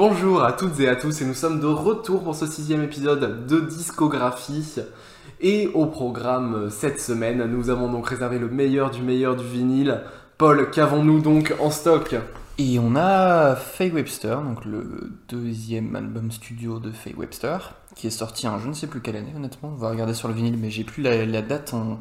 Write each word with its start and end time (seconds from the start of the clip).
à 0.00 0.52
toutes 0.52 0.78
et 0.78 0.88
à 0.88 0.94
tous 0.94 1.22
et 1.22 1.24
nous 1.24 1.34
sommes 1.34 1.58
de 1.58 1.66
retour 1.66 2.22
pour 2.22 2.36
ce 2.36 2.46
sixième 2.46 2.84
épisode 2.84 3.48
de 3.48 3.58
discographie. 3.58 4.76
Et 5.40 5.66
au 5.74 5.86
programme 5.86 6.70
cette 6.70 7.00
semaine, 7.00 7.44
nous 7.46 7.68
avons 7.68 7.90
donc 7.90 8.06
réservé 8.06 8.38
le 8.38 8.48
meilleur 8.48 8.92
du 8.92 9.02
meilleur 9.02 9.34
du 9.34 9.44
vinyle. 9.44 10.02
Paul, 10.36 10.70
qu'avons-nous 10.70 11.18
donc 11.18 11.52
en 11.60 11.72
stock? 11.72 12.14
Et 12.58 12.78
on 12.78 12.94
a 12.94 13.56
Faye 13.56 13.90
Webster, 13.90 14.40
donc 14.40 14.64
le 14.64 15.10
deuxième 15.28 15.96
album 15.96 16.30
studio 16.30 16.78
de 16.78 16.92
Faye 16.92 17.14
Webster, 17.14 17.74
qui 17.96 18.06
est 18.06 18.10
sorti 18.10 18.46
en 18.46 18.60
je 18.60 18.68
ne 18.68 18.74
sais 18.74 18.86
plus 18.86 19.00
quelle 19.00 19.16
année 19.16 19.32
honnêtement, 19.34 19.70
on 19.74 19.80
va 19.80 19.90
regarder 19.90 20.14
sur 20.14 20.28
le 20.28 20.34
vinyle 20.34 20.58
mais 20.60 20.70
j'ai 20.70 20.84
plus 20.84 21.02
la, 21.02 21.42
date 21.42 21.74
en, 21.74 21.98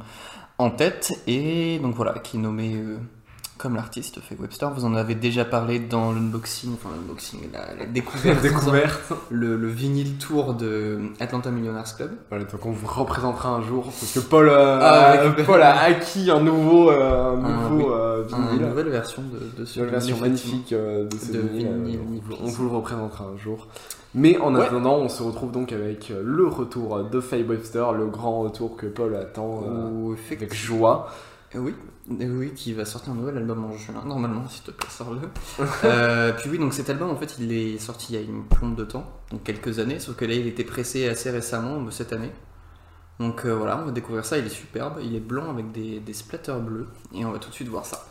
en 0.59 0.69
tête, 0.69 1.13
et 1.25 1.79
donc 1.79 1.95
voilà, 1.95 2.19
qui 2.19 2.37
est 2.37 2.39
nommé 2.39 2.75
euh, 2.75 2.97
comme 3.57 3.75
l'artiste 3.75 4.19
Faye 4.21 4.37
Webster. 4.39 4.69
Vous 4.73 4.85
en 4.85 4.93
avez 4.95 5.15
déjà 5.15 5.43
parlé 5.45 5.79
dans 5.79 6.11
l'unboxing, 6.11 6.73
enfin 6.73 6.89
l'unboxing, 6.95 7.39
la, 7.51 7.75
la 7.75 7.85
découverte, 7.85 8.41
Découverte. 8.43 9.13
le, 9.29 9.55
le 9.57 9.67
vinyle 9.67 10.17
tour 10.17 10.53
de 10.53 10.99
Atlanta 11.19 11.49
Millionaires 11.51 11.83
Club. 11.95 12.11
Voilà, 12.29 12.45
donc 12.45 12.65
on 12.65 12.71
vous 12.71 12.87
représentera 12.87 13.49
un 13.49 13.61
jour 13.61 13.83
parce 13.85 14.11
que 14.13 14.19
Paul, 14.19 14.49
euh, 14.49 14.79
Ah. 14.81 15.17
Paul 15.45 15.61
a 15.61 15.79
acquis 15.81 16.29
un 16.31 16.41
nouveau, 16.41 16.91
euh, 16.91 17.35
un 17.35 17.43
Ah, 17.45 17.69
oui. 17.71 17.83
euh, 17.89 18.23
Une 18.29 18.47
vinyle. 18.47 18.67
nouvelle 18.67 18.89
version 18.89 19.23
de, 19.23 19.59
de 19.61 19.65
ce 19.65 19.79
Une 19.79 19.85
version 19.87 20.17
magnifique 20.17 20.73
euh, 20.73 21.07
de 21.07 21.15
ce 21.17 21.31
De 21.31 21.39
vinyle, 21.39 21.67
vinyle 21.67 21.99
euh, 21.99 22.01
on, 22.01 22.05
vous, 22.05 22.09
magnifique. 22.09 22.39
on 22.43 22.47
vous 22.47 22.63
le 22.63 22.75
représentera 22.75 23.25
un 23.33 23.37
jour. 23.37 23.67
Mais 24.15 24.37
en 24.39 24.55
Ouais. 24.55 24.65
attendant, 24.65 24.95
on 24.95 25.09
se 25.09 25.21
retrouve 25.21 25.51
donc 25.51 25.71
avec 25.73 26.09
euh, 26.11 26.21
le 26.23 26.47
retour 26.47 27.03
de 27.03 27.19
Faye 27.19 27.43
Webster, 27.43 27.91
le 27.93 28.07
grand 28.07 28.39
retour 28.41 28.75
que 28.77 28.85
Paul 28.87 29.15
attend 29.15 29.63
euh, 29.67 29.89
Ou 29.91 30.15
avec 30.31 30.53
joie. 30.53 31.07
Euh, 31.55 31.59
Oui, 31.59 31.73
euh, 32.11 32.37
oui, 32.39 32.53
qui 32.53 32.73
va 32.73 32.83
sortir 32.85 33.13
un 33.13 33.15
nouvel 33.15 33.37
album 33.37 33.63
en 33.65 33.71
juin, 33.77 34.03
normalement, 34.05 34.47
s'il 34.49 34.63
te 34.63 34.71
plaît, 34.71 34.89
sors-le. 34.89 35.21
Euh, 35.83 36.33
puis 36.33 36.49
oui, 36.49 36.59
donc 36.59 36.73
cet 36.73 36.89
album, 36.89 37.09
en 37.09 37.15
fait, 37.15 37.35
il 37.39 37.51
est 37.51 37.77
sorti 37.79 38.13
il 38.13 38.19
y 38.19 38.23
a 38.23 38.25
une 38.25 38.45
plombe 38.45 38.75
de 38.75 38.83
temps, 38.85 39.05
donc 39.31 39.43
quelques 39.43 39.79
années, 39.79 39.99
sauf 39.99 40.15
que 40.15 40.25
là, 40.25 40.33
il 40.33 40.47
était 40.47 40.63
pressé 40.65 41.07
assez 41.07 41.31
récemment, 41.31 41.89
cette 41.91 42.11
année. 42.13 42.31
Donc 43.19 43.45
euh, 43.45 43.55
voilà, 43.55 43.79
on 43.81 43.85
va 43.85 43.91
découvrir 43.91 44.25
ça, 44.25 44.37
il 44.37 44.45
est 44.45 44.49
superbe, 44.49 44.99
il 45.01 45.15
est 45.15 45.19
blanc 45.19 45.49
avec 45.49 45.71
des, 45.71 45.99
des 45.99 46.13
splatters 46.13 46.59
bleus, 46.59 46.87
et 47.13 47.25
on 47.25 47.31
va 47.31 47.39
tout 47.39 47.49
de 47.49 47.53
suite 47.55 47.67
voir 47.69 47.85
ça. 47.85 48.05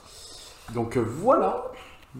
Donc 0.74 0.96
euh, 0.96 1.00
voilà 1.06 1.70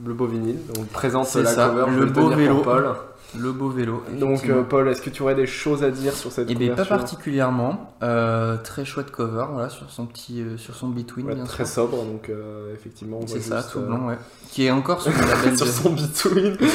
le 0.05 0.12
beau 0.15 0.27
vinyle. 0.27 0.59
On 0.79 0.83
présente 0.84 1.33
la 1.34 1.45
ça, 1.47 1.69
cover, 1.69 1.97
le 1.98 2.06
beau 2.06 2.29
vélo. 2.31 2.56
Paul. 2.62 2.95
Le 3.39 3.53
beau 3.53 3.69
vélo. 3.69 4.03
Donc 4.20 4.48
euh, 4.48 4.62
Paul, 4.62 4.89
est-ce 4.89 5.03
que 5.03 5.11
tu 5.11 5.20
aurais 5.23 5.34
des 5.34 5.47
choses 5.48 5.83
à 5.83 5.91
dire 5.91 6.15
sur 6.15 6.31
cette 6.31 6.48
Eh 6.48 6.55
bien, 6.55 6.69
pas 6.69 6.83
couverture 6.84 6.97
particulièrement. 6.97 7.92
Euh, 8.03 8.57
très 8.62 8.84
chouette 8.84 9.11
cover, 9.11 9.47
voilà, 9.53 9.69
sur 9.69 9.91
son 9.91 10.07
petit, 10.07 10.41
euh, 10.42 10.57
sur 10.57 10.75
son 10.75 10.89
between, 10.89 11.27
Ouais, 11.27 11.34
bien 11.34 11.45
Très 11.45 11.64
sûr. 11.64 11.75
sobre, 11.75 11.97
donc 12.05 12.31
effectivement. 12.73 13.20
C'est 13.27 13.41
ça, 13.41 13.62
tout 13.62 13.81
blanc, 13.81 14.07
ouais. 14.07 14.19
Qui 14.51 14.67
est 14.67 14.70
encore 14.70 15.03
sur 15.03 15.11
le 15.19 15.19
label 15.29 15.51
de... 15.53 15.57
sur 15.57 15.67
son 15.67 15.91
between. 15.91 16.57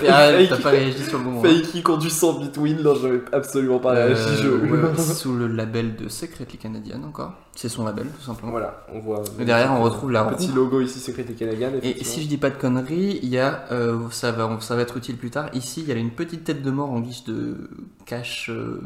T'as 0.00 0.56
pas 0.56 0.70
réagi 0.70 1.02
sur 1.04 1.18
le 1.18 1.24
moment. 1.24 1.40
hein. 1.40 1.42
Faye 1.48 1.62
qui 1.62 1.82
conduit 1.82 2.10
son 2.10 2.38
between, 2.40 2.80
non, 2.80 2.94
j'avais 2.94 3.20
absolument 3.32 3.78
pas 3.78 3.90
réagi. 3.92 4.22
Ouais, 4.46 4.96
sous 4.96 5.34
le 5.34 5.48
label 5.48 5.96
de 5.96 6.08
Secretly 6.08 6.56
Canadian 6.56 7.02
encore. 7.02 7.32
C'est 7.56 7.68
son 7.68 7.84
label 7.84 8.06
tout 8.06 8.22
simplement. 8.24 8.52
Voilà, 8.52 8.86
on 8.92 9.00
voit. 9.00 9.22
Et 9.38 9.44
derrière 9.44 9.72
on 9.72 9.82
retrouve 9.82 10.12
la 10.12 10.22
roue. 10.22 10.34
petit 10.36 10.48
logo 10.52 10.80
ici, 10.80 10.98
Secret 10.98 11.24
Canadian. 11.24 11.59
Et 11.82 12.04
si 12.04 12.22
je 12.22 12.28
dis 12.28 12.36
pas 12.38 12.50
de 12.50 12.56
conneries, 12.56 13.20
il 13.22 13.28
y 13.28 13.38
a, 13.38 13.64
euh, 13.72 13.98
ça, 14.10 14.32
va, 14.32 14.58
ça 14.60 14.76
va 14.76 14.82
être 14.82 14.96
utile 14.96 15.16
plus 15.16 15.30
tard. 15.30 15.48
Ici, 15.54 15.82
il 15.82 15.88
y 15.88 15.92
a 15.92 15.94
une 15.96 16.10
petite 16.10 16.44
tête 16.44 16.62
de 16.62 16.70
mort 16.70 16.90
en 16.90 17.00
guise 17.00 17.24
de 17.24 17.70
cache. 18.06 18.50
euh, 18.50 18.80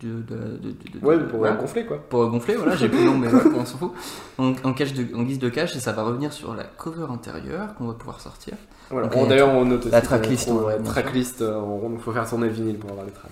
de, 0.00 0.08
de, 0.20 0.34
de- 0.34 0.70
de- 0.72 0.98
de- 0.98 1.06
Ouais, 1.06 1.16
pour 1.28 1.38
voilà. 1.38 1.54
gonfler 1.54 1.86
quoi. 1.86 1.96
Pour 2.08 2.28
gonfler, 2.28 2.56
voilà, 2.56 2.74
j'ai 2.74 2.88
plus 2.88 3.04
long, 3.04 3.16
mais 3.16 3.28
ouais, 3.28 3.40
on 3.56 3.64
s'en 3.64 3.78
fout. 3.78 3.92
En, 4.36 4.72
cache 4.72 4.90
en 5.14 5.22
guise 5.22 5.38
de 5.38 5.48
cache, 5.48 5.76
et 5.76 5.80
ça 5.80 5.92
va 5.92 6.02
revenir 6.02 6.32
sur 6.32 6.54
la 6.56 6.64
cover 6.64 7.06
intérieure 7.08 7.74
qu'on 7.76 7.86
va 7.86 7.94
pouvoir 7.94 8.20
sortir. 8.20 8.54
Voilà. 8.90 9.06
Bon, 9.06 9.28
D'ailleurs, 9.28 9.50
on 9.50 9.64
note 9.64 9.84
la 9.84 10.00
tracklist, 10.00 10.48
qu'on- 10.48 10.56
ouais, 10.56 10.74
ouais, 10.74 10.82
tracklist, 10.82 11.40
euh, 11.42 11.54
on- 11.60 11.92
il 11.94 12.00
faut 12.00 12.10
faire 12.10 12.28
tourner 12.28 12.48
le 12.48 12.52
vinyle 12.52 12.78
pour 12.78 12.90
avoir 12.90 13.06
les 13.06 13.12
tracks. 13.12 13.30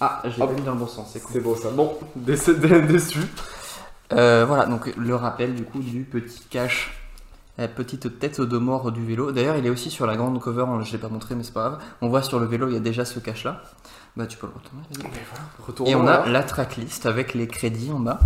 Ah, 0.00 0.22
j'ai 0.24 0.38
pas 0.38 0.50
mis 0.50 0.62
dans 0.62 0.72
le 0.72 0.78
bon 0.78 0.86
sens, 0.86 1.10
c'est 1.12 1.20
cool. 1.20 1.30
C'est 1.34 1.40
beau 1.40 1.54
ça. 1.54 1.68
Bon, 1.72 1.92
déçu. 2.16 3.18
Euh, 4.14 4.44
voilà, 4.46 4.64
donc 4.64 4.92
le 4.96 5.14
rappel 5.14 5.54
du 5.54 5.64
coup 5.64 5.80
du 5.80 6.04
petit 6.04 6.40
cache, 6.48 6.99
la 7.60 7.68
petite 7.68 8.18
tête 8.18 8.40
de 8.40 8.58
mort 8.58 8.90
du 8.90 9.04
vélo. 9.04 9.32
D'ailleurs, 9.32 9.56
il 9.56 9.66
est 9.66 9.70
aussi 9.70 9.90
sur 9.90 10.06
la 10.06 10.16
grande 10.16 10.40
cover, 10.40 10.64
hein, 10.66 10.80
je 10.82 10.92
l'ai 10.92 10.98
pas 10.98 11.08
montré, 11.08 11.34
mais 11.34 11.42
c'est 11.42 11.52
pas 11.52 11.68
grave. 11.68 11.82
On 12.00 12.08
voit 12.08 12.22
sur 12.22 12.40
le 12.40 12.46
vélo, 12.46 12.68
il 12.68 12.74
y 12.74 12.76
a 12.76 12.80
déjà 12.80 13.04
ce 13.04 13.18
cache 13.20 13.44
là. 13.44 13.62
Bah, 14.16 14.26
tu 14.26 14.38
peux 14.38 14.46
le 14.46 14.52
retourner. 14.54 15.90
Et 15.90 15.94
on 15.94 16.06
a 16.06 16.26
la 16.26 16.42
tracklist 16.42 17.04
avec 17.04 17.34
les 17.34 17.46
crédits 17.46 17.92
en 17.92 18.00
bas. 18.00 18.18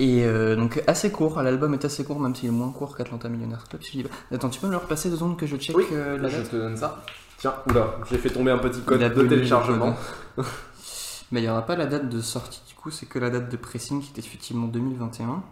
Et 0.00 0.24
euh, 0.24 0.56
donc 0.56 0.82
assez 0.86 1.12
court, 1.12 1.42
l'album 1.42 1.74
est 1.74 1.84
assez 1.84 2.02
court, 2.02 2.18
même 2.18 2.34
s'il 2.34 2.48
est 2.48 2.52
moins 2.52 2.72
court 2.72 2.96
qu'Atlanta 2.96 3.28
Millionaires 3.28 3.64
Club. 3.68 3.82
Si 3.82 4.04
Attends, 4.32 4.48
tu 4.48 4.58
peux 4.58 4.66
me 4.66 4.72
le 4.72 4.78
repasser 4.78 5.10
deux 5.10 5.16
secondes 5.16 5.36
que 5.36 5.46
je 5.46 5.56
check 5.56 5.76
Oui, 5.76 5.84
euh, 5.92 6.18
la 6.18 6.28
je 6.28 6.38
date 6.38 6.50
te 6.50 6.56
donne 6.56 6.76
ça. 6.76 7.04
Tiens, 7.38 7.54
oula, 7.68 7.96
j'ai 8.10 8.18
fait 8.18 8.30
tomber 8.30 8.50
un 8.50 8.58
petit 8.58 8.80
code 8.80 9.00
de 9.00 9.22
téléchargement. 9.28 9.94
code. 10.34 10.46
Mais 11.30 11.40
il 11.40 11.44
n'y 11.44 11.50
aura 11.50 11.64
pas 11.64 11.76
la 11.76 11.86
date 11.86 12.08
de 12.08 12.20
sortie 12.20 12.62
du 12.66 12.74
coup, 12.74 12.90
c'est 12.90 13.06
que 13.06 13.18
la 13.18 13.30
date 13.30 13.48
de 13.48 13.56
pressing 13.56 14.02
qui 14.02 14.12
est 14.16 14.18
effectivement 14.18 14.66
2021. 14.66 15.42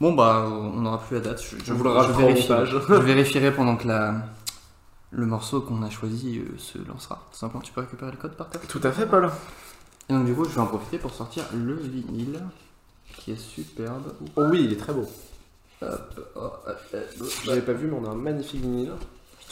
Bon 0.00 0.12
bah 0.12 0.46
on 0.48 0.80
n'aura 0.80 0.98
plus 1.00 1.14
la 1.16 1.20
date, 1.20 1.42
je, 1.42 1.56
Je 1.64 1.72
vous 1.72 1.84
le 1.84 1.90
rajoute 1.90 2.16
au 2.16 2.18
vérifie. 2.18 2.48
montage. 2.50 2.70
Je 2.88 2.94
vérifierai 2.94 3.52
pendant 3.54 3.76
que 3.76 3.86
la, 3.86 4.14
le 5.12 5.26
morceau 5.26 5.60
qu'on 5.60 5.82
a 5.82 5.90
choisi 5.90 6.38
euh, 6.40 6.58
se 6.58 6.78
lancera. 6.78 7.26
Tout 7.32 7.38
simplement, 7.38 7.62
tu 7.62 7.72
peux 7.72 7.80
récupérer 7.80 8.10
le 8.10 8.16
code 8.16 8.36
par 8.36 8.48
terre. 8.50 8.60
Tout 8.68 8.80
à 8.82 8.90
fait, 8.92 9.06
Paul. 9.06 9.30
Et 10.08 10.12
donc 10.12 10.26
du 10.26 10.34
coup 10.34 10.44
je 10.44 10.50
vais 10.50 10.60
en 10.60 10.66
profiter 10.66 10.98
pour 10.98 11.12
sortir 11.14 11.44
le 11.54 11.74
vinyle 11.76 12.40
qui 13.18 13.32
est 13.32 13.40
superbe. 13.40 14.12
Oh 14.36 14.42
oui, 14.50 14.64
il 14.64 14.72
est 14.72 14.76
très 14.76 14.92
beau. 14.92 15.06
Hop, 15.82 16.20
oh, 16.36 16.40
hop, 16.40 16.78
hop, 16.92 17.28
Je 17.42 17.48
l'avais 17.48 17.62
pas 17.62 17.72
vu, 17.72 17.86
mais 17.86 17.96
on 18.00 18.04
a 18.06 18.10
un 18.10 18.14
magnifique 18.16 18.60
vinyle. 18.60 18.92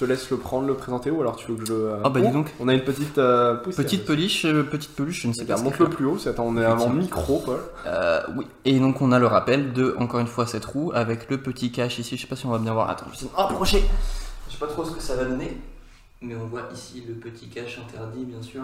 Te 0.03 0.07
laisse 0.09 0.31
le 0.31 0.37
prendre, 0.37 0.67
le 0.67 0.75
présenter, 0.75 1.13
ou 1.13 1.21
alors 1.21 1.37
tu 1.37 1.53
veux 1.53 1.57
que 1.59 1.65
je 1.65 1.73
le. 1.73 1.79
euh, 1.91 1.97
Ah 2.03 2.09
bah 2.11 2.21
dis 2.21 2.33
donc. 2.33 2.53
On 2.59 2.67
a 2.67 2.75
une 2.75 2.83
petite 2.83 3.19
euh. 3.19 3.55
Petite 3.55 4.05
peluche, 4.05 4.45
euh, 4.47 4.65
petite 4.65 4.97
peluche, 4.97 5.23
je 5.23 5.29
ne 5.29 5.33
sais 5.33 5.45
pas. 5.45 5.57
Monte 5.59 5.79
le 5.79 5.89
plus 5.89 6.07
haut, 6.07 6.19
c'est 6.19 6.31
attends, 6.31 6.47
on 6.49 6.57
est 6.57 6.65
avant 6.65 6.89
micro, 6.89 7.39
Paul. 7.39 7.61
Euh, 7.87 8.21
oui. 8.37 8.45
Et 8.65 8.81
donc 8.81 9.01
on 9.01 9.13
a 9.13 9.21
le 9.21 9.29
rappel 9.29 9.73
de, 9.73 9.95
encore 10.01 10.19
une 10.19 10.27
fois, 10.27 10.45
cette 10.49 10.65
roue 10.65 10.91
avec 10.93 11.31
le 11.31 11.39
petit 11.39 11.71
cache 11.71 12.01
ici. 12.01 12.17
Je 12.17 12.23
sais 12.23 12.27
pas 12.27 12.35
si 12.35 12.47
on 12.47 12.51
va 12.51 12.59
bien 12.59 12.73
voir. 12.73 12.91
Attends, 12.91 13.05
je 13.07 13.11
vais 13.11 13.17
essayer 13.17 13.31
de 13.31 13.37
m'approcher. 13.37 13.85
Je 14.49 14.55
sais 14.55 14.59
pas 14.59 14.67
trop 14.67 14.85
ce 14.85 14.91
que 14.91 15.01
ça 15.01 15.15
va 15.15 15.25
donner. 15.27 15.57
Mais 16.21 16.35
on 16.35 16.47
voit 16.47 16.63
ici 16.75 17.05
le 17.07 17.15
petit 17.15 17.47
cache 17.47 17.79
interdit, 17.79 18.25
bien 18.25 18.43
sûr. 18.43 18.63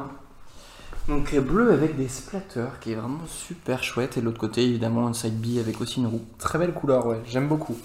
Donc 1.07 1.33
euh, 1.35 1.41
bleu 1.41 1.71
avec 1.73 1.97
des 1.97 2.09
splatters 2.09 2.81
qui 2.81 2.91
est 2.93 2.97
vraiment 2.97 3.21
super 3.29 3.85
chouette. 3.85 4.17
Et 4.17 4.21
de 4.21 4.25
l'autre 4.25 4.41
côté, 4.41 4.65
évidemment, 4.65 5.07
un 5.07 5.13
side 5.13 5.41
B 5.41 5.61
avec 5.61 5.81
aussi 5.81 6.01
une 6.01 6.09
roue. 6.09 6.25
Très 6.39 6.59
belle 6.59 6.73
couleur, 6.73 7.07
ouais, 7.07 7.21
j'aime 7.29 7.47
beaucoup. 7.47 7.77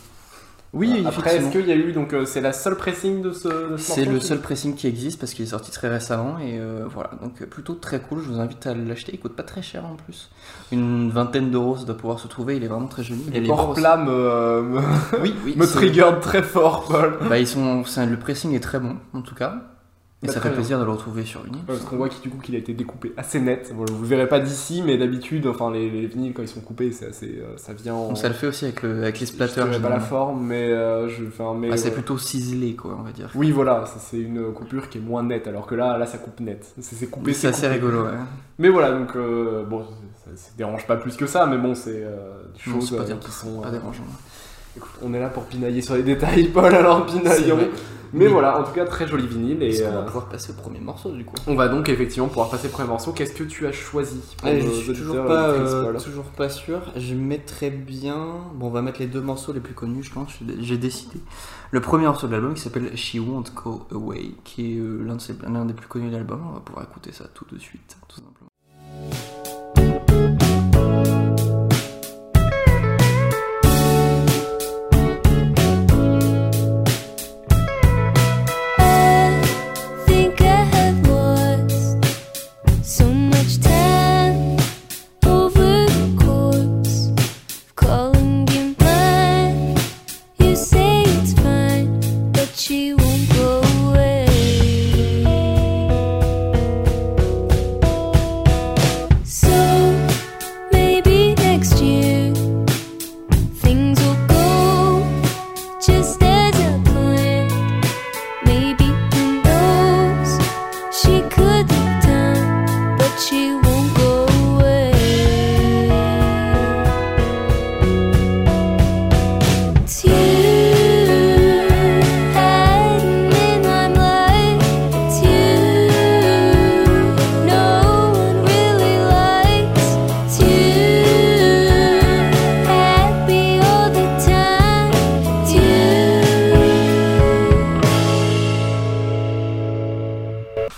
Oui, 0.73 1.03
Après, 1.05 1.35
est-ce 1.35 1.51
qu'il 1.51 1.67
y 1.67 1.71
a 1.71 1.75
eu 1.75 1.91
donc 1.93 2.13
euh, 2.13 2.25
c'est 2.25 2.41
la 2.41 2.51
seule 2.51 2.75
pressing 2.75 3.21
de 3.21 3.31
ce, 3.31 3.73
de 3.73 3.77
ce 3.77 3.91
C'est 3.93 4.05
le 4.05 4.19
seul 4.19 4.41
pressing 4.41 4.73
qui 4.73 4.87
existe 4.87 5.19
parce 5.19 5.35
qu'il 5.35 5.45
est 5.45 5.49
sorti 5.49 5.69
très 5.69 5.87
récemment 5.87 6.39
et 6.39 6.57
euh, 6.59 6.85
voilà 6.87 7.11
donc 7.21 7.41
euh, 7.41 7.45
plutôt 7.45 7.75
très 7.75 7.99
cool. 7.99 8.21
Je 8.23 8.29
vous 8.29 8.39
invite 8.39 8.65
à 8.65 8.73
l'acheter. 8.73 9.11
Il 9.13 9.19
coûte 9.19 9.35
pas 9.35 9.43
très 9.43 9.61
cher 9.61 9.85
en 9.85 9.95
plus, 9.95 10.31
une 10.71 11.11
vingtaine 11.11 11.51
d'euros 11.51 11.77
ça 11.77 11.85
doit 11.85 11.95
pouvoir 11.95 12.19
se 12.19 12.27
trouver. 12.27 12.57
Il 12.57 12.63
est 12.63 12.67
vraiment 12.67 12.87
très 12.87 13.03
joli. 13.03 13.21
Les 13.31 13.41
bords 13.41 13.75
plats 13.75 13.97
me, 13.97 14.11
euh, 14.11 14.61
me. 14.63 14.81
Oui, 15.21 15.35
oui. 15.45 15.53
me 15.55 15.67
trigger 15.67 16.09
très 16.21 16.41
fort, 16.41 16.85
Paul. 16.85 17.19
Bah 17.29 17.37
ils 17.37 17.47
sont, 17.47 17.83
le 17.83 18.17
pressing 18.17 18.55
est 18.55 18.59
très 18.59 18.79
bon 18.79 18.95
en 19.13 19.21
tout 19.21 19.35
cas. 19.35 19.72
Et 20.23 20.27
Bah, 20.27 20.33
ça 20.33 20.39
très 20.39 20.49
fait 20.49 20.55
bien. 20.55 20.61
plaisir 20.61 20.79
de 20.79 20.85
le 20.85 20.91
retrouver 20.91 21.25
sur 21.25 21.45
une. 21.45 21.57
Parce 21.67 21.81
qu'on 21.81 21.97
voit 21.97 22.07
qu'il 22.09 22.21
du 22.21 22.29
coup 22.29 22.41
qu'il 22.41 22.55
a 22.55 22.57
été 22.57 22.73
découpé 22.73 23.13
assez 23.17 23.41
net. 23.41 23.73
Bon, 23.75 23.83
vous 23.91 24.01
le 24.03 24.07
verrez 24.07 24.27
pas 24.29 24.39
d'ici, 24.39 24.81
mais 24.85 24.97
d'habitude, 24.97 25.45
enfin 25.47 25.69
les, 25.71 25.89
les 25.89 26.07
vinyles 26.07 26.33
quand 26.33 26.41
ils 26.41 26.47
sont 26.47 26.61
coupés, 26.61 26.91
c'est 26.93 27.07
assez, 27.07 27.39
euh, 27.41 27.57
ça 27.57 27.73
vient 27.73 27.93
en. 27.93 28.15
Ça 28.15 28.29
le 28.29 28.33
fait 28.33 28.47
aussi 28.47 28.63
avec, 28.65 28.81
le, 28.83 29.03
avec 29.03 29.19
les 29.19 29.25
je 29.25 29.31
splatters. 29.33 29.65
dirais 29.65 29.81
pas 29.81 29.89
la 29.89 29.99
forme, 29.99 30.45
mais 30.45 30.63
euh, 30.71 31.09
je, 31.09 31.23
mais 31.57 31.69
Ah, 31.71 31.77
c'est 31.77 31.89
euh, 31.89 31.91
plutôt 31.91 32.17
ciselé 32.17 32.73
quoi, 32.75 32.95
on 32.97 33.03
va 33.03 33.11
dire. 33.11 33.29
Oui, 33.35 33.51
voilà, 33.51 33.83
c'est 33.99 34.19
une 34.19 34.53
coupure 34.53 34.87
qui 34.89 34.97
est 34.97 35.01
moins 35.01 35.23
nette, 35.23 35.47
alors 35.47 35.65
que 35.67 35.75
là, 35.75 35.97
là, 35.97 36.05
ça 36.05 36.17
coupe 36.17 36.39
net. 36.39 36.73
C'est 36.79 37.07
coupé, 37.09 37.33
C'est 37.33 37.47
assez 37.49 37.63
coupé. 37.67 37.73
rigolo. 37.73 38.03
Ouais. 38.05 38.11
Mais 38.59 38.69
voilà, 38.69 38.91
donc 38.97 39.15
euh, 39.17 39.63
bon, 39.65 39.83
ça, 40.23 40.31
ça 40.35 40.51
dérange 40.57 40.87
pas 40.87 40.95
plus 40.95 41.17
que 41.17 41.27
ça, 41.27 41.45
mais 41.47 41.57
bon, 41.57 41.75
c'est 41.75 41.91
des 41.99 41.99
Non, 42.01 42.79
choses 42.79 42.89
c'est 42.89 42.95
pas 42.97 43.03
qui 43.03 43.31
sont. 43.31 43.59
Pas 43.61 43.71
dérangeant. 43.71 44.03
Écoute, 44.77 44.91
on 45.01 45.13
est 45.13 45.19
là 45.19 45.29
pour 45.29 45.43
pinailler 45.43 45.81
sur 45.81 45.95
les 45.95 46.03
détails, 46.03 46.47
Paul, 46.53 46.73
alors 46.73 47.05
pinaillons. 47.05 47.69
Mais 48.13 48.27
voilà, 48.27 48.59
en 48.59 48.63
tout 48.63 48.73
cas, 48.73 48.85
très 48.85 49.07
joli 49.07 49.25
vinyle. 49.27 49.63
Et 49.63 49.75
qu'on 49.81 49.89
va 49.91 49.97
euh, 49.97 50.05
pouvoir 50.05 50.29
passer 50.29 50.51
au 50.51 50.53
premier 50.53 50.79
morceau 50.79 51.11
du 51.11 51.25
coup? 51.25 51.33
on 51.47 51.55
va 51.55 51.67
donc 51.67 51.89
effectivement 51.89 52.27
pouvoir 52.27 52.49
passer 52.49 52.67
au 52.67 52.69
premier 52.69 52.87
morceau. 52.87 53.11
Qu'est-ce 53.11 53.33
que 53.33 53.43
tu 53.43 53.65
as 53.65 53.71
choisi 53.71 54.21
pour 54.37 54.47
Allez, 54.47 54.61
je 54.61 54.69
suis 54.69 54.93
toujours 54.93 55.25
pas, 55.25 55.49
euh, 55.49 55.99
toujours 55.99 56.25
pas 56.25 56.49
sûr. 56.49 56.81
Je 56.95 57.15
mettrais 57.15 57.71
bien. 57.71 58.41
Bon, 58.53 58.67
on 58.67 58.69
va 58.69 58.83
mettre 58.83 58.99
les 58.99 59.07
deux 59.07 59.21
morceaux 59.21 59.51
les 59.51 59.59
plus 59.59 59.73
connus, 59.73 60.03
je 60.03 60.11
pense. 60.13 60.29
J'ai- 60.59 60.77
décidé. 60.77 61.19
Le 61.71 61.81
premier 61.81 62.05
morceau 62.05 62.27
de 62.27 62.33
l'album 62.33 62.53
qui 62.53 62.61
s'appelle 62.61 62.95
She 62.95 63.15
Won't 63.15 63.45
Go 63.55 63.87
Away, 63.91 64.31
qui 64.43 64.73
est 64.73 64.79
euh, 64.79 65.03
l'un 65.03 65.15
de 65.15 65.67
des 65.67 65.73
plus 65.73 65.87
connus 65.87 66.09
de 66.09 66.15
l'album. 66.15 66.41
On 66.49 66.53
va 66.53 66.59
pouvoir 66.59 66.85
écouter 66.85 67.11
ça 67.11 67.25
tout 67.33 67.45
de 67.51 67.57
suite, 67.57 67.97
tout 68.07 68.17
simplement. 68.17 68.32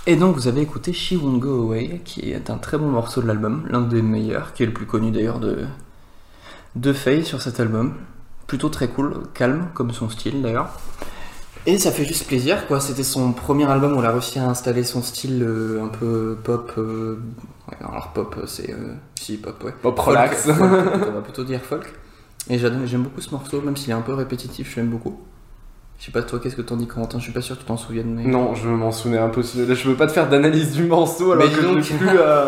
Et 0.07 0.15
donc 0.15 0.35
vous 0.35 0.47
avez 0.47 0.61
écouté 0.61 0.93
She 0.93 1.13
Won't 1.13 1.39
Go 1.39 1.63
Away, 1.63 2.01
qui 2.05 2.31
est 2.31 2.49
un 2.49 2.57
très 2.57 2.77
bon 2.77 2.89
morceau 2.89 3.21
de 3.21 3.27
l'album, 3.27 3.65
l'un 3.69 3.81
des 3.81 4.01
meilleurs, 4.03 4.53
qui 4.53 4.63
est 4.63 4.67
le 4.67 4.73
plus 4.73 4.85
connu 4.85 5.11
d'ailleurs 5.11 5.39
de, 5.39 5.65
de 6.75 6.93
Faye 6.93 7.25
sur 7.25 7.41
cet 7.41 7.59
album. 7.59 7.93
Plutôt 8.47 8.69
très 8.69 8.87
cool, 8.87 9.23
calme 9.33 9.67
comme 9.73 9.91
son 9.91 10.09
style 10.09 10.41
d'ailleurs. 10.43 10.69
Et 11.65 11.79
ça 11.79 11.91
fait 11.91 12.05
juste 12.05 12.27
plaisir 12.27 12.67
quoi, 12.67 12.79
c'était 12.79 13.03
son 13.03 13.33
premier 13.33 13.65
album 13.69 13.93
où 13.95 13.99
elle 13.99 14.05
a 14.05 14.11
réussi 14.11 14.37
à 14.37 14.47
installer 14.47 14.83
son 14.83 15.01
style 15.01 15.41
euh, 15.43 15.83
un 15.83 15.87
peu 15.87 16.37
pop. 16.43 16.71
euh, 16.77 17.17
ouais, 17.69 17.77
alors 17.79 18.13
pop 18.13 18.35
euh, 18.37 18.45
c'est. 18.45 18.71
euh, 18.71 18.93
si 19.19 19.37
pop 19.37 19.63
ouais. 19.63 19.73
Pop 19.81 19.99
Folk, 20.03 20.07
relax. 20.07 20.43
folk, 20.51 20.59
on 21.09 21.11
va 21.11 21.21
plutôt 21.23 21.43
dire 21.43 21.61
folk. 21.61 21.91
Et 22.49 22.59
j'adore- 22.59 22.85
j'aime 22.85 23.01
beaucoup 23.03 23.21
ce 23.21 23.31
morceau, 23.31 23.61
même 23.61 23.75
s'il 23.75 23.89
est 23.89 23.93
un 23.93 24.01
peu 24.01 24.13
répétitif, 24.13 24.71
je 24.71 24.75
l'aime 24.77 24.89
beaucoup. 24.91 25.19
Je 25.97 26.05
sais 26.07 26.11
pas 26.11 26.21
toi, 26.21 26.39
qu'est-ce 26.43 26.57
que 26.57 26.61
t'en 26.61 26.75
dis 26.75 26.87
Corentin? 26.87 27.19
Je 27.19 27.23
suis 27.23 27.31
pas 27.31 27.41
sûr 27.41 27.55
que 27.55 27.61
tu 27.61 27.67
t'en 27.67 27.77
souviennes. 27.77 28.13
Mais... 28.15 28.25
Non, 28.29 28.53
je 28.53 28.67
m'en 28.67 28.91
souvenais 28.91 29.17
un 29.17 29.29
peu. 29.29 29.41
Je 29.43 29.87
veux 29.89 29.95
pas 29.95 30.07
te 30.07 30.11
faire 30.11 30.27
d'analyse 30.29 30.73
du 30.73 30.83
morceau 30.83 31.31
alors 31.31 31.45
que, 31.49 31.61
je 31.61 31.67
donc. 31.67 31.83
plus, 31.83 32.09
euh, 32.19 32.47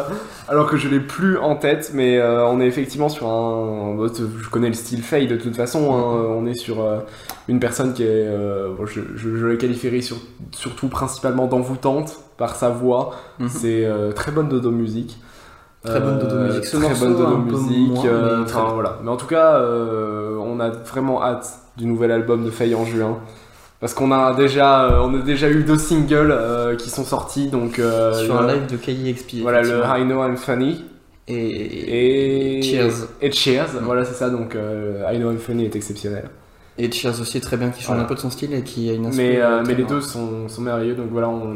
alors 0.50 0.68
que 0.70 0.76
je 0.76 0.90
l'ai 0.90 1.00
plus 1.00 1.38
en 1.38 1.56
tête, 1.56 1.92
mais 1.94 2.18
euh, 2.18 2.46
on 2.46 2.60
est 2.60 2.68
effectivement 2.68 3.08
sur 3.08 3.28
un. 3.28 3.96
bon, 3.96 4.12
Je 4.14 4.50
connais 4.50 4.68
le 4.68 4.74
style 4.74 5.02
Faye 5.02 5.28
de 5.28 5.38
toute 5.38 5.56
façon. 5.56 5.96
hein, 5.96 6.26
on 6.38 6.46
est 6.46 6.56
sur 6.56 6.82
euh, 6.82 7.00
une 7.48 7.60
personne 7.62 7.94
qui 7.94 8.04
est. 8.04 8.28
bon, 8.78 8.86
je, 8.86 9.00
je, 9.16 9.38
je 9.38 9.46
la 9.48 9.56
qualifierais 9.56 10.02
sur- 10.02 10.18
surtout 10.52 10.90
principalement 10.90 11.48
d'envoûtante 11.48 12.20
par 12.38 12.56
sa 12.58 12.68
voix. 12.70 13.16
Mhm. 13.40 13.48
C'est 13.50 13.90
très 14.14 14.34
bonne 14.34 14.50
dodo 14.50 14.72
musique. 14.72 15.18
Très 15.86 16.02
bonne 16.02 16.20
dodo 16.20 16.36
musique. 16.42 16.66
Ce 16.66 16.76
très 16.76 16.90
morceau, 16.90 17.06
bonne 17.06 17.18
dodo 17.18 17.38
musique. 17.38 17.88
moins, 17.94 18.04
mais 18.04 18.46
très 18.46 18.56
enfin, 18.58 18.64
bon. 18.68 18.74
voilà. 18.74 18.98
Mais 19.04 19.10
en 19.10 19.16
tout 19.18 19.28
cas, 19.28 19.62
on 19.64 20.60
a 20.60 20.70
vraiment 20.70 21.24
hâte 21.24 21.48
du 21.78 21.86
nouvel 21.86 22.12
album 22.12 22.44
de 22.46 22.50
Faye 22.52 22.76
en 22.76 22.86
juin. 22.86 23.20
Parce 23.80 23.94
qu'on 23.94 24.12
a 24.12 24.34
déjà, 24.34 24.86
euh, 24.86 25.02
on 25.04 25.14
a 25.14 25.22
déjà 25.22 25.50
eu 25.50 25.64
deux 25.64 25.78
singles 25.78 26.32
euh, 26.32 26.76
qui 26.76 26.90
sont 26.90 27.04
sortis, 27.04 27.48
donc 27.50 27.78
euh, 27.78 28.14
Sur 28.26 28.42
le- 28.42 28.50
un 28.50 28.54
live 28.56 28.66
de 28.66 28.76
KXP. 28.78 29.42
voilà 29.44 29.62
le. 29.62 29.82
I 29.86 30.04
Know 30.04 30.24
I'm 30.26 30.36
Funny 30.38 30.84
Et... 31.28 32.58
et 32.58 32.62
Cheers. 32.64 33.08
et 33.22 33.32
Cheers, 33.32 33.68
Mm. 33.82 33.86
voilà 33.86 34.04
c'est 34.06 34.16
ça. 34.16 34.30
Donc 34.30 34.56
I 34.56 35.18
Know 35.18 35.32
I'm 35.32 35.38
Funny 35.38 35.66
est 35.66 35.76
exceptionnel. 35.76 36.30
Et 36.80 36.92
Cheers 36.92 37.20
aussi 37.22 37.38
est 37.38 37.42
très 37.42 37.58
bien, 37.58 37.70
qui 37.70 37.82
change 37.82 37.88
Voilà. 37.90 38.04
un 38.04 38.06
peu 38.06 38.16
de 38.16 38.20
son 38.20 38.30
style 38.30 38.54
et 38.54 38.62
qui 38.64 38.90
a 38.90 38.94
une 38.94 39.10
Mais, 39.16 39.40
mais 39.68 39.76
les 39.76 39.84
deux 39.84 40.02
sont, 40.02 40.48
sont 40.48 40.62
merveilleux, 40.62 40.96
donc 40.96 41.08
voilà 41.12 41.28
on, 41.30 41.56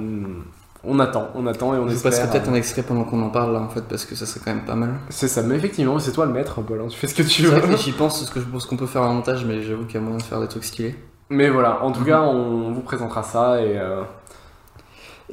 on 0.83 0.99
attend, 0.99 1.29
on 1.35 1.45
attend 1.47 1.75
et 1.75 1.77
on 1.77 1.87
Je 1.87 1.93
espère. 1.93 2.11
passerai 2.11 2.29
peut-être 2.29 2.49
un 2.49 2.53
extrait 2.55 2.81
pendant 2.83 3.03
qu'on 3.03 3.21
en 3.21 3.29
parle 3.29 3.53
là 3.53 3.59
en 3.59 3.69
fait, 3.69 3.81
parce 3.81 4.05
que 4.05 4.15
ça 4.15 4.25
serait 4.25 4.39
quand 4.43 4.53
même 4.53 4.65
pas 4.65 4.75
mal. 4.75 4.93
C'est 5.09 5.27
ça, 5.27 5.41
mais 5.43 5.55
effectivement 5.55 5.99
c'est 5.99 6.11
toi 6.11 6.25
le 6.25 6.31
maître, 6.33 6.61
Paul. 6.61 6.81
hein, 6.81 6.87
tu 6.89 6.97
fais 6.97 7.07
ce 7.07 7.15
que 7.15 7.23
tu 7.23 7.43
veux. 7.43 7.61
j'y 7.77 7.91
pense, 7.91 8.25
ce 8.25 8.31
que 8.31 8.39
je 8.39 8.45
pense 8.45 8.65
qu'on 8.65 8.77
peut 8.77 8.87
faire 8.87 9.03
en 9.03 9.13
montage, 9.13 9.45
mais 9.45 9.61
j'avoue 9.61 9.85
qu'il 9.85 9.95
y 9.95 9.97
a 9.97 10.01
moyen 10.01 10.17
de 10.17 10.23
faire 10.23 10.39
des 10.41 10.47
trucs 10.47 10.63
stylés. 10.65 10.95
Mais 11.29 11.49
voilà, 11.49 11.83
en 11.83 11.91
tout 11.91 12.01
Mhm. 12.01 12.05
cas 12.07 12.21
on 12.21 12.71
vous 12.71 12.81
présentera 12.81 13.23
ça 13.23 13.61
et. 13.61 13.77
euh, 13.77 14.01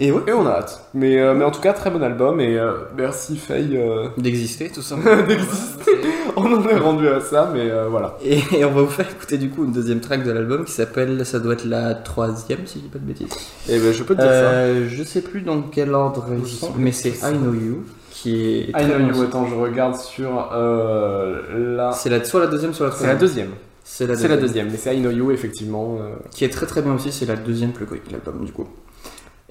Et 0.00 0.12
ouais, 0.12 0.22
Et 0.28 0.32
on 0.32 0.46
a 0.46 0.50
hâte. 0.50 0.88
Mais, 0.94 1.18
euh, 1.18 1.34
mais 1.34 1.44
en 1.44 1.50
tout 1.50 1.60
cas, 1.60 1.72
très 1.72 1.90
bon 1.90 2.00
album 2.04 2.38
et 2.40 2.56
euh, 2.56 2.72
merci 2.96 3.36
Faye 3.36 3.76
euh, 3.76 4.08
d'exister 4.16 4.70
tout 4.70 4.80
simplement. 4.82 5.22
d'exister. 5.26 5.90
On 6.36 6.52
en 6.52 6.68
est 6.68 6.76
rendu 6.78 7.08
à 7.08 7.20
ça, 7.20 7.50
mais 7.52 7.70
euh, 7.70 7.88
voilà. 7.88 8.16
Et, 8.22 8.38
et 8.52 8.64
on 8.64 8.70
va 8.72 8.82
vous 8.82 8.90
faire 8.90 9.08
écouter 9.10 9.38
du 9.38 9.50
coup 9.50 9.64
une 9.64 9.72
deuxième 9.72 10.00
track 10.00 10.24
de 10.24 10.30
l'album 10.30 10.64
qui 10.64 10.72
s'appelle, 10.72 11.24
ça 11.26 11.38
doit 11.40 11.54
être 11.54 11.64
la 11.64 11.94
troisième 11.94 12.66
si 12.66 12.78
je 12.78 12.84
dis 12.84 12.88
pas 12.88 12.98
de 12.98 13.04
bêtises. 13.04 13.28
Et 13.68 13.78
ben 13.78 13.92
je 13.92 14.02
peux 14.02 14.14
te 14.14 14.20
dire 14.20 14.30
Euh, 14.30 14.88
je 14.88 15.02
sais 15.02 15.20
plus 15.22 15.42
dans 15.42 15.62
quel 15.62 15.94
ordre 15.94 16.26
sont, 16.46 16.72
mais 16.76 16.92
c'est 16.92 17.10
I 17.10 17.32
Know 17.36 17.54
You 17.54 17.84
qui 18.10 18.44
est. 18.44 18.72
ça. 18.72 18.82
I 18.82 18.86
know 18.86 19.14
you, 19.14 19.22
attends, 19.22 19.46
je 19.46 19.54
regarde 19.54 19.96
sur 19.96 20.50
euh, 20.52 21.76
la. 21.76 21.92
C'est 21.92 22.10
la, 22.10 22.24
soit 22.24 22.40
la 22.40 22.46
deuxième, 22.46 22.74
soit 22.74 22.86
la 22.86 22.92
C'est 22.92 23.06
la 23.06 23.14
troisième. 23.14 23.46
deuxième. 23.46 23.50
C'est 23.84 24.06
la 24.28 24.36
deuxième, 24.36 24.70
mais 24.70 24.76
c'est 24.76 24.94
I 24.96 25.00
know 25.00 25.10
you, 25.10 25.30
effectivement. 25.30 25.98
Qui 26.30 26.44
est 26.44 26.50
très 26.50 26.66
très 26.66 26.82
bien 26.82 26.94
aussi, 26.94 27.10
c'est 27.10 27.26
la 27.26 27.36
deuxième 27.36 27.72
plus 27.72 27.86
de 27.86 27.92
l'album 28.12 28.44
du 28.44 28.52
coup. 28.52 28.66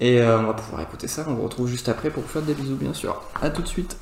Et 0.00 0.22
on 0.22 0.46
va 0.46 0.52
pouvoir 0.52 0.82
écouter 0.82 1.08
ça, 1.08 1.24
on 1.28 1.34
vous 1.34 1.42
retrouve 1.42 1.66
juste 1.68 1.88
après 1.88 2.10
pour 2.10 2.22
vous 2.22 2.28
faire 2.28 2.42
des 2.42 2.54
bisous 2.54 2.76
bien 2.76 2.94
sûr. 2.94 3.20
A 3.42 3.50
tout 3.50 3.62
de 3.62 3.68
suite. 3.68 3.96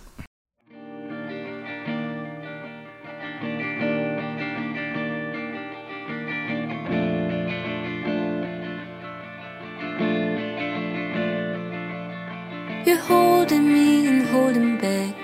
You're 12.86 12.98
holding 12.98 13.72
me 13.72 14.06
and 14.06 14.24
holding 14.28 14.78
back. 14.78 15.16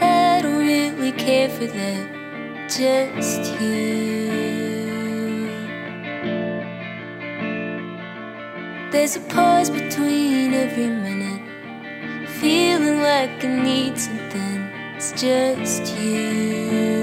I 0.00 0.40
don't 0.40 0.66
really 0.66 1.12
care 1.12 1.50
for 1.50 1.66
that. 1.66 2.08
Just 2.66 3.60
you. 3.60 4.30
There's 8.90 9.16
a 9.16 9.20
pause 9.28 9.68
between 9.68 10.54
every 10.54 10.86
minute. 10.86 11.42
Feeling 12.40 13.02
like 13.02 13.44
I 13.44 13.48
need 13.48 13.98
something. 13.98 14.70
It's 14.96 15.12
just 15.12 15.94
you. 15.98 17.01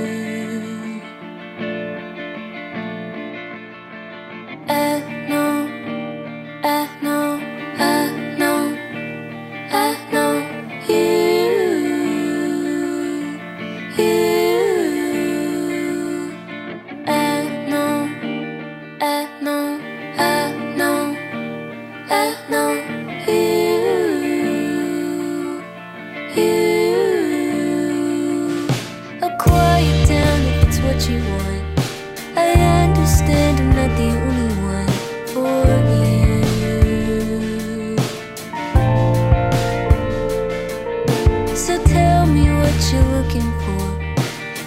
You're 42.92 43.04
looking 43.04 43.52
for. 43.62 43.86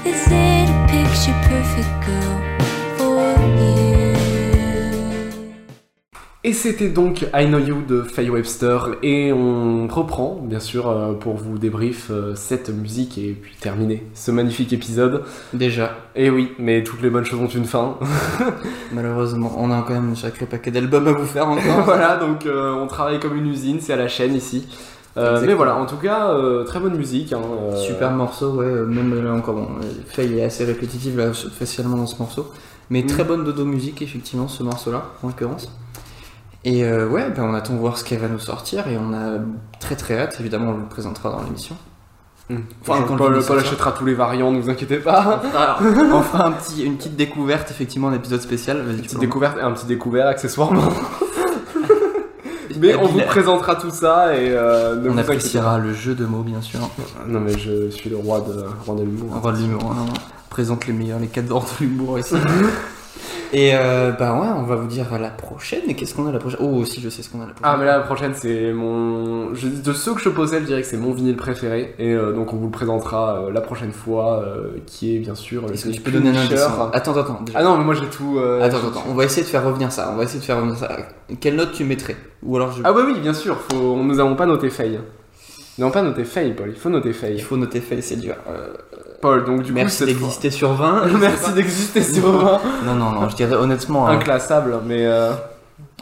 Is 0.06 0.26
it 0.30 0.70
a 0.70 0.86
picture 0.88 1.34
perfect 1.48 2.06
girl 2.06 2.51
Et 6.52 6.54
c'était 6.54 6.90
donc 6.90 7.22
I 7.34 7.46
Know 7.46 7.58
You 7.60 7.76
de 7.88 8.02
Faye 8.02 8.28
Webster. 8.28 8.96
Et 9.02 9.32
on 9.32 9.88
reprend, 9.88 10.38
bien 10.44 10.60
sûr, 10.60 10.86
euh, 10.86 11.14
pour 11.14 11.36
vous 11.36 11.56
débrief 11.56 12.08
euh, 12.10 12.34
cette 12.34 12.68
musique 12.68 13.16
et 13.16 13.32
puis 13.40 13.54
terminer 13.58 14.06
ce 14.12 14.32
magnifique 14.32 14.70
épisode. 14.74 15.22
Déjà, 15.54 15.96
Et 16.14 16.28
oui, 16.28 16.52
mais 16.58 16.84
toutes 16.84 17.00
les 17.00 17.08
bonnes 17.08 17.24
choses 17.24 17.40
ont 17.40 17.46
une 17.48 17.64
fin. 17.64 17.96
malheureusement, 18.92 19.50
on 19.56 19.70
a 19.70 19.80
quand 19.80 19.94
même 19.94 20.10
un 20.12 20.14
sacré 20.14 20.44
paquet 20.44 20.70
d'albums 20.70 21.08
à 21.08 21.12
vous 21.12 21.24
faire 21.24 21.48
encore. 21.48 21.80
voilà, 21.86 22.18
donc 22.18 22.44
euh, 22.44 22.74
on 22.74 22.86
travaille 22.86 23.18
comme 23.18 23.34
une 23.34 23.46
usine, 23.46 23.78
c'est 23.80 23.94
à 23.94 23.96
la 23.96 24.08
chaîne 24.08 24.34
ici. 24.34 24.68
Euh, 25.16 25.42
mais 25.46 25.54
voilà, 25.54 25.76
en 25.76 25.86
tout 25.86 25.96
cas, 25.96 26.32
euh, 26.34 26.64
très 26.64 26.80
bonne 26.80 26.98
musique. 26.98 27.32
Hein, 27.32 27.40
euh, 27.62 27.76
Super 27.76 28.10
morceau, 28.10 28.56
ouais, 28.56 28.66
même 28.66 29.24
là 29.24 29.32
encore, 29.32 29.54
bon, 29.54 29.68
Faye 30.06 30.38
est 30.38 30.44
assez 30.44 30.66
répétitive 30.66 31.16
là, 31.16 31.32
facilement 31.32 31.96
dans 31.96 32.06
ce 32.06 32.18
morceau. 32.18 32.52
Mais 32.90 33.02
Mm. 33.02 33.06
très 33.06 33.24
bonne 33.24 33.42
dodo 33.42 33.64
musique, 33.64 34.02
effectivement, 34.02 34.48
ce 34.48 34.62
morceau-là, 34.62 35.12
en 35.22 35.28
l'occurrence. 35.28 35.72
Et 36.64 36.84
euh, 36.84 37.08
ouais, 37.08 37.28
ben, 37.30 37.44
on 37.44 37.54
attend 37.54 37.74
de 37.74 37.78
voir 37.78 37.98
ce 37.98 38.04
qu'elle 38.04 38.20
va 38.20 38.28
nous 38.28 38.38
sortir 38.38 38.86
et 38.86 38.96
on 38.96 39.12
a 39.12 39.38
très 39.80 39.96
très 39.96 40.18
hâte, 40.18 40.36
évidemment, 40.38 40.70
on 40.70 40.76
le 40.78 40.84
présentera 40.84 41.30
dans 41.30 41.42
l'émission. 41.42 41.76
Hum. 42.50 42.64
Enfin, 42.82 43.04
quand 43.06 43.16
Paul, 43.16 43.44
Paul 43.44 43.58
achètera 43.58 43.92
tous 43.92 44.04
les 44.04 44.14
variants, 44.14 44.52
ne 44.52 44.60
vous 44.60 44.70
inquiétez 44.70 44.98
pas. 44.98 45.42
Alors, 45.54 45.80
on 46.12 46.22
fera 46.22 46.46
un 46.46 46.52
petit, 46.52 46.84
une 46.84 46.96
petite 46.96 47.16
découverte, 47.16 47.70
effectivement, 47.70 48.08
un 48.08 48.14
épisode 48.14 48.40
spécial. 48.40 48.84
Une 48.88 49.00
petite 49.00 49.18
découverte 49.18 49.58
et 49.58 49.62
un 49.62 49.72
petit 49.72 49.86
découvert 49.86 50.28
accessoirement. 50.28 50.88
mais 52.80 52.94
on 52.94 53.06
vous 53.06 53.20
présentera 53.20 53.76
tout 53.76 53.90
ça 53.90 54.36
et 54.36 54.50
euh, 54.50 54.96
ne 54.96 55.10
On 55.10 55.12
vous 55.12 55.18
appréciera 55.18 55.78
le 55.78 55.92
jeu 55.92 56.14
de 56.14 56.26
mots, 56.26 56.42
bien 56.42 56.60
sûr. 56.60 56.80
Non 57.26 57.40
mais 57.40 57.58
je 57.58 57.90
suis 57.90 58.10
le 58.10 58.16
roi 58.16 58.40
de, 58.40 58.64
roi 58.84 58.96
de 58.96 59.02
l'humour. 59.02 59.40
Roi 59.40 59.52
de 59.52 59.58
l'humour, 59.58 59.92
hein, 59.92 60.06
présente 60.48 60.86
les 60.86 60.92
meilleurs, 60.92 61.18
les 61.18 61.28
cadres 61.28 61.64
de 61.64 61.84
l'humour 61.84 62.18
ici. 62.18 62.34
Et 63.54 63.72
euh, 63.74 64.12
bah 64.12 64.32
ouais, 64.32 64.48
on 64.56 64.62
va 64.62 64.76
vous 64.76 64.86
dire 64.86 65.12
à 65.12 65.18
la 65.18 65.28
prochaine. 65.28 65.82
Et 65.86 65.94
qu'est-ce 65.94 66.14
qu'on 66.14 66.26
a 66.26 66.32
la 66.32 66.38
prochaine? 66.38 66.60
Oh, 66.62 66.68
aussi, 66.76 67.00
je 67.02 67.10
sais 67.10 67.22
ce 67.22 67.28
qu'on 67.28 67.42
a 67.42 67.46
la 67.46 67.52
prochaine. 67.52 67.62
Ah 67.64 67.76
mais 67.78 67.84
là 67.84 67.98
la 67.98 68.04
prochaine 68.04 68.32
c'est 68.34 68.72
mon... 68.72 69.54
Je, 69.54 69.68
de 69.68 69.92
ceux 69.92 70.14
que 70.14 70.20
je 70.20 70.30
possède 70.30 70.62
je 70.62 70.68
dirais 70.68 70.80
que 70.80 70.86
c'est 70.86 70.96
mon 70.96 71.12
vinyle 71.12 71.36
préféré 71.36 71.94
et 71.98 72.12
euh, 72.14 72.32
donc 72.32 72.54
on 72.54 72.56
vous 72.56 72.64
le 72.66 72.70
présentera 72.70 73.36
euh, 73.42 73.52
la 73.52 73.60
prochaine 73.60 73.92
fois 73.92 74.42
qui 74.86 75.14
est 75.14 75.18
bien 75.18 75.34
sûr 75.34 75.70
Est-ce 75.70 75.84
que 75.86 75.90
tu 75.90 76.00
peux 76.00 76.10
donner 76.10 76.30
un 76.30 76.36
indice 76.36 76.62
Attends, 76.92 77.16
attends, 77.16 77.40
déjà. 77.42 77.58
Ah 77.58 77.62
non 77.62 77.76
mais 77.76 77.84
moi 77.84 77.94
j'ai 77.94 78.06
tout... 78.06 78.38
attends, 78.62 78.78
attends, 78.78 79.04
on 79.08 79.14
va 79.14 79.24
essayer 79.24 79.42
de 79.42 79.48
faire 79.48 79.64
revenir 79.64 79.92
ça. 79.92 80.10
On 80.12 80.16
va 80.16 80.24
essayer 80.24 80.40
de 80.40 80.44
faire 80.44 80.56
revenir 80.56 80.76
ça. 80.76 80.88
Quelle 81.40 81.56
note 81.56 81.72
tu 81.72 81.84
mettrais? 81.84 82.16
Ou 82.42 82.56
alors 82.56 82.72
je... 82.72 82.80
Ah 82.84 82.92
bah 82.92 83.02
oui 83.06 83.20
bien 83.20 83.34
sûr, 83.34 83.58
faut... 83.70 83.96
nous 83.96 84.14
n'avons 84.14 84.34
pas 84.34 84.46
noté 84.46 84.70
Faye. 84.70 84.98
Nous 85.78 85.84
n'avons 85.84 85.92
pas 85.92 86.02
noté 86.02 86.24
Faye 86.24 86.52
Paul, 86.54 86.70
il 86.70 86.78
faut 86.78 86.90
noter 86.90 87.10
Il 87.10 87.14
Faye. 87.14 87.38
faut 87.38 87.56
noter 87.56 87.80
fait, 87.80 88.00
c'est 88.00 88.16
dur. 88.16 88.34
Euh, 89.24 89.40
Paul 89.40 89.44
donc 89.44 89.62
du 89.62 89.72
merci 89.72 90.04
d'exister 90.04 90.50
sur 90.50 90.72
20. 90.74 91.02
je 91.04 91.08
fois... 91.10 91.20
sais 91.20 91.26
Merci 91.30 91.52
d'exister 91.52 92.02
sur 92.02 92.30
20. 92.32 92.60
Non, 92.84 92.94
non, 92.94 93.10
non, 93.12 93.28
je 93.28 93.36
dirais 93.36 93.54
honnêtement. 93.54 94.08
un- 94.08 94.16
Inclassable 94.18 94.80
mais... 94.84 95.06
euh, 95.06 95.32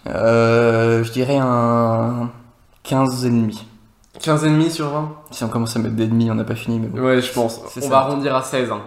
euh, 0.09 1.05
je 1.05 1.12
dirais 1.12 1.39
un. 1.41 2.31
15 2.83 3.27
ennemis. 3.27 3.67
15,5 4.21 4.71
sur 4.71 4.89
20 4.89 5.12
Si 5.31 5.45
on 5.45 5.49
commence 5.49 5.77
à 5.77 5.79
mettre 5.81 5.95
d'ennemis, 5.95 6.31
on 6.31 6.35
n'a 6.35 6.45
pas 6.45 6.55
fini, 6.55 6.79
mais 6.81 6.89
bon. 6.89 7.00
Ouais, 7.00 7.21
je 7.21 7.33
pense. 7.33 7.61
On 7.77 7.81
ça. 7.81 7.89
va 7.89 7.99
arrondir 7.99 8.35
à 8.35 8.43
16. 8.43 8.71
Hein. 8.73 8.81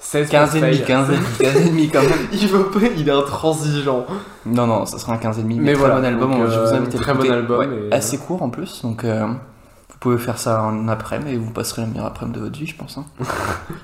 16 0.00 0.28
15 0.28 0.48
pour 0.50 0.58
ennemis, 0.58 0.76
Faye. 0.76 0.86
15 0.86 1.10
ennemis, 1.10 1.26
15 1.40 1.56
ennemis 1.56 1.88
quand 1.90 2.00
même. 2.02 2.12
Il 2.32 2.46
veut 2.48 2.64
pas, 2.66 2.78
il 2.96 3.08
est 3.08 3.12
intransigeant. 3.12 4.06
Non, 4.46 4.66
non, 4.68 4.86
ça 4.86 4.98
sera 4.98 5.12
un 5.14 5.16
15 5.18 5.40
ennemis. 5.40 5.56
Mais 5.58 5.64
Mais 5.66 5.72
très 5.72 5.80
voilà, 5.80 5.96
bon 5.96 6.04
album, 6.04 6.30
donc, 6.30 6.40
je 6.48 6.58
vous 6.58 6.66
euh, 6.66 6.74
invite 6.76 6.94
à 6.94 6.98
très 6.98 7.14
bon 7.14 7.30
album 7.30 7.58
Ouais, 7.58 7.68
et- 7.90 7.92
Assez 7.94 8.18
court 8.18 8.40
en 8.42 8.50
plus, 8.50 8.82
donc 8.82 9.02
euh, 9.04 9.26
vous 10.00 10.10
pouvez 10.10 10.18
faire 10.18 10.38
ça 10.38 10.62
en 10.62 10.86
après-midi 10.86 11.34
et 11.34 11.36
vous 11.36 11.50
passerez 11.50 11.82
la 11.82 11.88
meilleure 11.88 12.06
après-midi 12.06 12.38
de 12.38 12.44
votre 12.44 12.56
vie, 12.58 12.66
je 12.66 12.76
pense. 12.76 12.98
hein. 12.98 13.04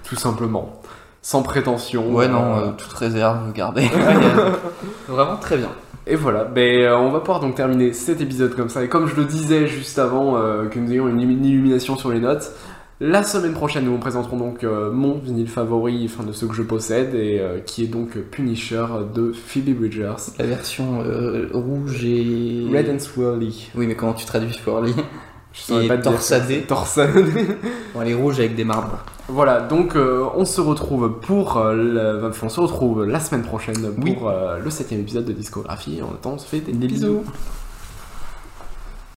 Tout 0.08 0.14
simplement. 0.16 0.80
Sans 1.22 1.42
prétention. 1.42 2.12
Ouais, 2.12 2.28
non, 2.28 2.56
euh, 2.56 2.60
euh, 2.66 2.70
toute 2.76 2.92
réserve, 2.92 3.52
gardez. 3.52 3.90
Vraiment 5.08 5.36
très 5.36 5.56
bien. 5.56 5.70
Et 6.06 6.16
voilà, 6.16 6.44
ben, 6.44 6.82
euh, 6.82 6.96
on 6.98 7.10
va 7.10 7.20
pouvoir 7.20 7.40
donc 7.40 7.54
terminer 7.54 7.92
cet 7.94 8.20
épisode 8.20 8.54
comme 8.54 8.68
ça. 8.68 8.84
Et 8.84 8.88
comme 8.88 9.08
je 9.08 9.16
le 9.16 9.24
disais 9.24 9.66
juste 9.66 9.98
avant 9.98 10.36
euh, 10.36 10.66
que 10.66 10.78
nous 10.78 10.92
ayons 10.92 11.08
une, 11.08 11.20
une 11.20 11.44
illumination 11.44 11.96
sur 11.96 12.10
les 12.12 12.20
notes, 12.20 12.52
la 13.00 13.22
semaine 13.22 13.54
prochaine 13.54 13.84
nous 13.86 13.92
vous 13.92 13.98
présenterons 13.98 14.36
donc 14.36 14.62
euh, 14.62 14.92
mon 14.92 15.14
vinyle 15.18 15.48
favori, 15.48 16.08
enfin 16.08 16.22
de 16.24 16.32
ceux 16.32 16.46
que 16.46 16.54
je 16.54 16.62
possède, 16.62 17.14
et 17.14 17.42
qui 17.66 17.84
est 17.84 17.88
donc 17.88 18.16
Punisher 18.18 18.84
de 19.14 19.32
Phoebe 19.32 19.74
Bridgers. 19.76 20.14
La 20.38 20.46
version 20.46 21.02
rouge 21.52 22.04
et. 22.04 22.66
Red 22.72 22.88
and 22.90 22.98
Swirly. 23.00 23.70
Oui, 23.74 23.86
mais 23.86 23.94
comment 23.96 24.12
tu 24.12 24.26
traduis 24.26 24.52
Swirly? 24.52 24.94
Je 25.54 25.74
Et 25.82 25.88
pas 25.88 25.98
torsadé. 25.98 26.62
Torsadé. 26.68 27.22
Bon, 27.94 28.02
elle 28.02 28.08
est 28.08 28.14
rouge 28.14 28.40
avec 28.40 28.56
des 28.56 28.64
marbres. 28.64 28.98
voilà, 29.28 29.60
donc 29.60 29.94
euh, 29.94 30.24
on 30.34 30.44
se 30.44 30.60
retrouve 30.60 31.20
pour 31.20 31.56
euh, 31.58 31.74
le- 31.74 32.26
enfin, 32.28 32.46
on 32.46 32.50
se 32.50 32.60
retrouve 32.60 33.04
la 33.04 33.20
semaine 33.20 33.42
prochaine 33.44 33.76
pour 33.94 34.04
Oui. 34.04 34.16
euh, 34.26 34.58
le 34.58 34.70
septième 34.70 35.00
épisode 35.00 35.24
de 35.26 35.32
Discographie. 35.32 36.00
En 36.02 36.12
attendant, 36.14 36.34
on 36.34 36.38
se 36.38 36.46
fait 36.46 36.58
des, 36.60 36.72
Des 36.72 36.86
bisous. 36.88 37.20
bisous. 37.20 37.24